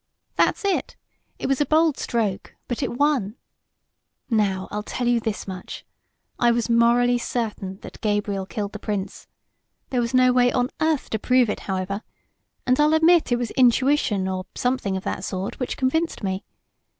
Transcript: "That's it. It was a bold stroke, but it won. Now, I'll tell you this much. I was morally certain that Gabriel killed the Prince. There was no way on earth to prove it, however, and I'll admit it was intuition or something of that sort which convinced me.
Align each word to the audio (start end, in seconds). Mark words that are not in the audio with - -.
"That's 0.35 0.65
it. 0.65 0.95
It 1.37 1.45
was 1.45 1.61
a 1.61 1.65
bold 1.67 1.95
stroke, 1.95 2.55
but 2.67 2.81
it 2.81 2.97
won. 2.97 3.35
Now, 4.31 4.67
I'll 4.71 4.81
tell 4.81 5.07
you 5.07 5.19
this 5.19 5.47
much. 5.47 5.85
I 6.39 6.49
was 6.49 6.71
morally 6.71 7.19
certain 7.19 7.77
that 7.81 8.01
Gabriel 8.01 8.47
killed 8.47 8.73
the 8.73 8.79
Prince. 8.79 9.27
There 9.91 10.01
was 10.01 10.15
no 10.15 10.33
way 10.33 10.51
on 10.51 10.71
earth 10.79 11.11
to 11.11 11.19
prove 11.19 11.51
it, 11.51 11.59
however, 11.69 12.01
and 12.65 12.79
I'll 12.79 12.95
admit 12.95 13.31
it 13.31 13.37
was 13.37 13.51
intuition 13.51 14.27
or 14.27 14.47
something 14.55 14.97
of 14.97 15.03
that 15.03 15.23
sort 15.23 15.59
which 15.59 15.77
convinced 15.77 16.23
me. 16.23 16.43